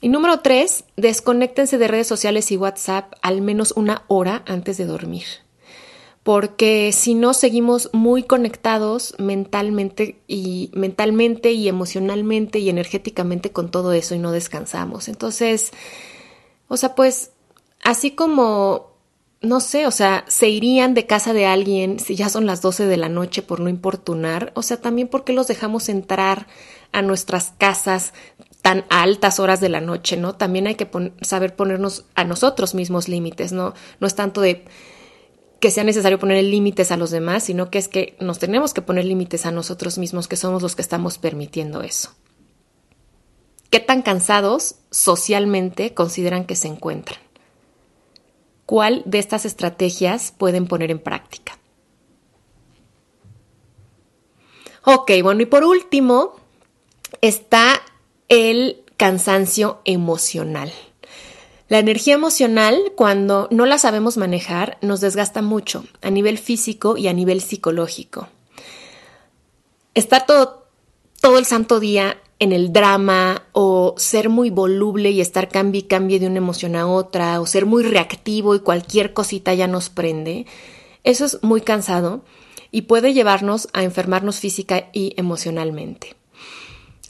[0.00, 4.86] Y número tres, desconéctense de redes sociales y WhatsApp al menos una hora antes de
[4.86, 5.24] dormir
[6.22, 13.92] porque si no seguimos muy conectados mentalmente y mentalmente y emocionalmente y energéticamente con todo
[13.92, 15.08] eso y no descansamos.
[15.08, 15.72] Entonces,
[16.68, 17.30] o sea, pues
[17.82, 18.90] así como
[19.42, 22.84] no sé, o sea, se irían de casa de alguien si ya son las 12
[22.86, 26.46] de la noche por no importunar, o sea, también porque los dejamos entrar
[26.92, 28.12] a nuestras casas
[28.60, 30.34] tan altas horas de la noche, ¿no?
[30.34, 30.90] También hay que
[31.22, 33.72] saber ponernos a nosotros mismos límites, ¿no?
[34.00, 34.66] No es tanto de
[35.60, 38.82] que sea necesario poner límites a los demás, sino que es que nos tenemos que
[38.82, 42.14] poner límites a nosotros mismos, que somos los que estamos permitiendo eso.
[43.68, 47.20] ¿Qué tan cansados socialmente consideran que se encuentran?
[48.66, 51.58] ¿Cuál de estas estrategias pueden poner en práctica?
[54.84, 56.36] Ok, bueno, y por último
[57.20, 57.82] está
[58.28, 60.72] el cansancio emocional.
[61.70, 67.06] La energía emocional, cuando no la sabemos manejar, nos desgasta mucho a nivel físico y
[67.06, 68.28] a nivel psicológico.
[69.94, 70.66] Estar todo,
[71.20, 75.84] todo el santo día en el drama o ser muy voluble y estar cambie y
[75.84, 79.90] cambie de una emoción a otra o ser muy reactivo y cualquier cosita ya nos
[79.90, 80.46] prende,
[81.04, 82.24] eso es muy cansado
[82.72, 86.16] y puede llevarnos a enfermarnos física y emocionalmente.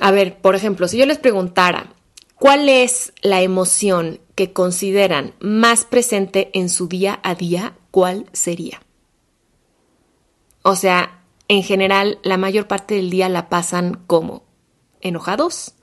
[0.01, 1.95] A ver, por ejemplo, si yo les preguntara,
[2.41, 7.76] ¿Cuál es la emoción que consideran más presente en su día a día?
[7.91, 8.80] ¿Cuál sería?
[10.62, 14.45] O sea, en general, la mayor parte del día la pasan como
[15.03, 15.74] enojados,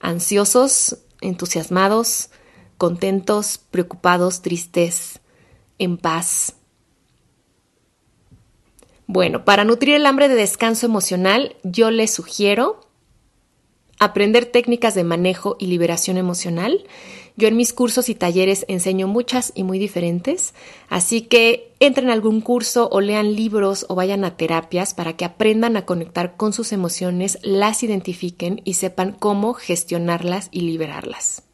[0.00, 2.30] ansiosos, entusiasmados,
[2.78, 5.20] contentos, preocupados, tristes,
[5.76, 6.54] en paz.
[9.06, 12.88] Bueno, para nutrir el hambre de descanso emocional, yo les sugiero
[14.02, 16.84] aprender técnicas de manejo y liberación emocional.
[17.36, 20.54] Yo en mis cursos y talleres enseño muchas y muy diferentes,
[20.88, 25.24] así que entren a algún curso o lean libros o vayan a terapias para que
[25.24, 31.44] aprendan a conectar con sus emociones, las identifiquen y sepan cómo gestionarlas y liberarlas.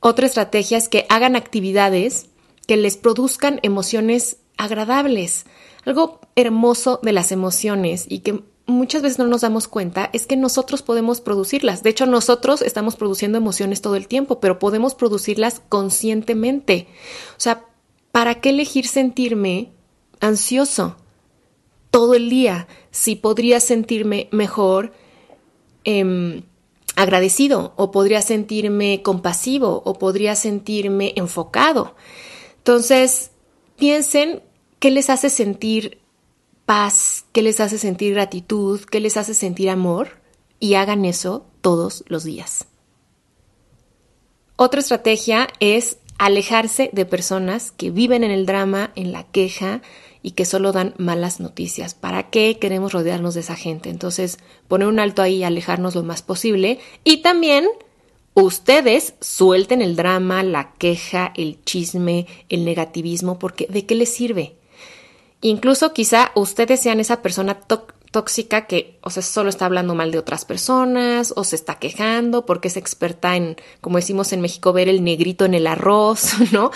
[0.00, 2.30] Otra estrategia es que hagan actividades
[2.66, 5.44] que les produzcan emociones agradables.
[5.84, 10.36] Algo hermoso de las emociones y que muchas veces no nos damos cuenta es que
[10.36, 11.82] nosotros podemos producirlas.
[11.82, 16.88] De hecho, nosotros estamos produciendo emociones todo el tiempo, pero podemos producirlas conscientemente.
[17.36, 17.64] O sea,
[18.12, 19.72] ¿para qué elegir sentirme
[20.20, 20.96] ansioso
[21.90, 24.92] todo el día si podría sentirme mejor
[25.84, 26.42] em,
[26.96, 31.94] agradecido o podría sentirme compasivo o podría sentirme enfocado?
[32.58, 33.30] Entonces,
[33.76, 34.42] piensen
[34.78, 36.03] qué les hace sentir
[36.66, 40.18] paz, qué les hace sentir gratitud, qué les hace sentir amor
[40.60, 42.66] y hagan eso todos los días.
[44.56, 49.82] Otra estrategia es alejarse de personas que viven en el drama, en la queja
[50.22, 51.94] y que solo dan malas noticias.
[51.94, 53.90] ¿Para qué queremos rodearnos de esa gente?
[53.90, 54.38] Entonces,
[54.68, 56.78] poner un alto ahí y alejarnos lo más posible.
[57.02, 57.66] Y también
[58.32, 64.56] ustedes suelten el drama, la queja, el chisme, el negativismo, porque ¿de qué les sirve?
[65.46, 70.16] Incluso quizá ustedes sean esa persona tóxica que, o sea, solo está hablando mal de
[70.16, 74.88] otras personas o se está quejando porque es experta en, como decimos en México, ver
[74.88, 76.70] el negrito en el arroz, ¿no?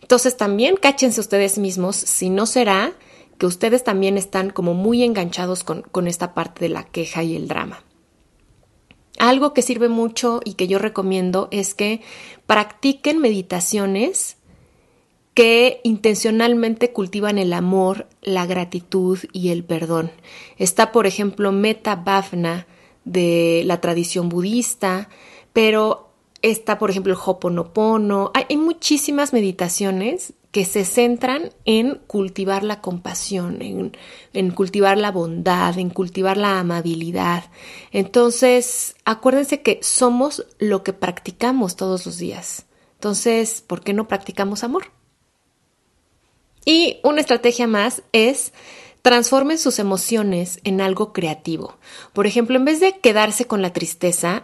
[0.00, 2.94] Entonces también cáchense ustedes mismos si no será
[3.36, 7.36] que ustedes también están como muy enganchados con, con esta parte de la queja y
[7.36, 7.84] el drama.
[9.18, 12.00] Algo que sirve mucho y que yo recomiendo es que
[12.46, 14.38] practiquen meditaciones
[15.36, 20.10] que intencionalmente cultivan el amor, la gratitud y el perdón.
[20.56, 22.66] Está, por ejemplo, Meta Bhavna
[23.04, 25.10] de la tradición budista,
[25.52, 26.08] pero
[26.40, 28.32] está, por ejemplo, el Hoponopono.
[28.32, 35.90] Hay, muchísimas meditaciones que se centran en cultivar la compasión, en, cultivar la bondad, en
[35.90, 37.44] cultivar la amabilidad.
[37.92, 42.64] Entonces, acuérdense que somos lo que practicamos todos los días.
[42.94, 44.96] Entonces, ¿por qué no practicamos amor?
[46.66, 48.52] Y una estrategia más es
[49.00, 51.78] transformen sus emociones en algo creativo.
[52.12, 54.42] Por ejemplo, en vez de quedarse con la tristeza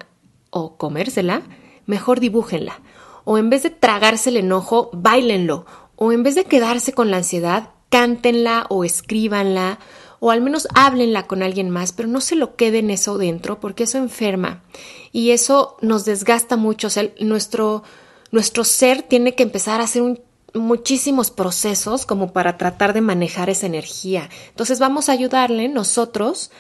[0.51, 1.43] o comérsela,
[1.85, 2.81] mejor dibújenla.
[3.25, 5.67] O en vez de tragarse el enojo, bailenlo.
[5.97, 9.81] O en vez de quedarse con la ansiedad, cántenla o escríbanla
[10.25, 13.83] o al menos háblenla con alguien más, pero no se lo queden eso dentro porque
[13.83, 14.63] eso enferma
[15.11, 16.87] y eso nos desgasta mucho.
[16.87, 17.83] O sea, nuestro,
[18.31, 20.21] nuestro ser tiene que empezar a hacer un
[20.55, 24.29] muchísimos procesos como para tratar de manejar esa energía.
[24.49, 26.51] Entonces vamos a ayudarle nosotros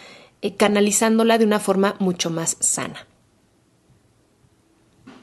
[0.41, 3.07] eh, canalizándola de una forma mucho más sana.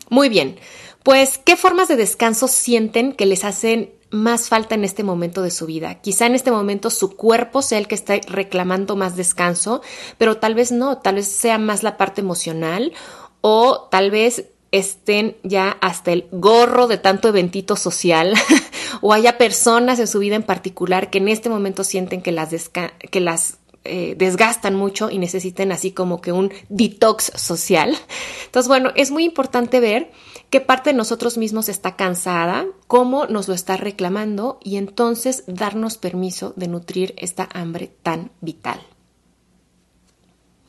[0.09, 0.57] Muy bien,
[1.03, 5.51] pues ¿qué formas de descanso sienten que les hacen más falta en este momento de
[5.51, 6.01] su vida?
[6.01, 9.81] Quizá en este momento su cuerpo sea el que está reclamando más descanso,
[10.17, 12.93] pero tal vez no, tal vez sea más la parte emocional
[13.41, 18.33] o tal vez estén ya hasta el gorro de tanto eventito social
[19.01, 22.69] o haya personas en su vida en particular que en este momento sienten que las,
[22.69, 27.97] que las eh, desgastan mucho y necesiten así como que un detox social.
[28.45, 30.11] Entonces, bueno, es muy importante ver
[30.49, 35.97] qué parte de nosotros mismos está cansada, cómo nos lo está reclamando y entonces darnos
[35.97, 38.81] permiso de nutrir esta hambre tan vital.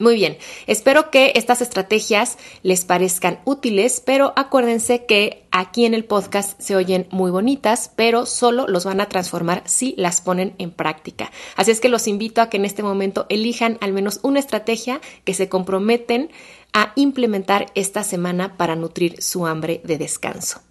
[0.01, 6.07] Muy bien, espero que estas estrategias les parezcan útiles, pero acuérdense que aquí en el
[6.07, 10.71] podcast se oyen muy bonitas, pero solo los van a transformar si las ponen en
[10.71, 11.31] práctica.
[11.55, 15.03] Así es que los invito a que en este momento elijan al menos una estrategia
[15.25, 16.31] que se comprometen
[16.73, 20.63] a implementar esta semana para nutrir su hambre de descanso.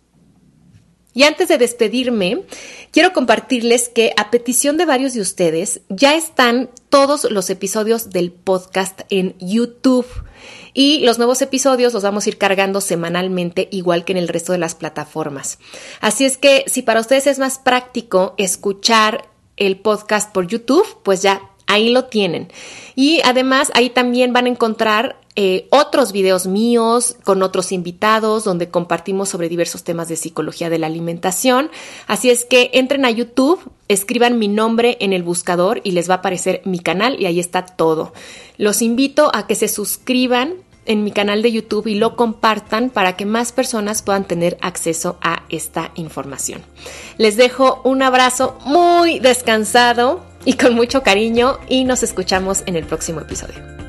[1.14, 2.43] Y antes de despedirme,
[2.91, 8.32] quiero compartirles que a petición de varios de ustedes ya están todos los episodios del
[8.32, 10.07] podcast en YouTube.
[10.74, 14.51] Y los nuevos episodios los vamos a ir cargando semanalmente, igual que en el resto
[14.51, 15.57] de las plataformas.
[15.99, 21.22] Así es que si para ustedes es más práctico escuchar el podcast por YouTube, pues
[21.22, 22.51] ya Ahí lo tienen.
[22.95, 28.68] Y además ahí también van a encontrar eh, otros videos míos con otros invitados donde
[28.68, 31.72] compartimos sobre diversos temas de psicología de la alimentación.
[32.08, 36.16] Así es que entren a YouTube, escriban mi nombre en el buscador y les va
[36.16, 38.12] a aparecer mi canal y ahí está todo.
[38.58, 43.16] Los invito a que se suscriban en mi canal de YouTube y lo compartan para
[43.16, 46.62] que más personas puedan tener acceso a esta información.
[47.18, 52.84] Les dejo un abrazo muy descansado y con mucho cariño y nos escuchamos en el
[52.84, 53.89] próximo episodio.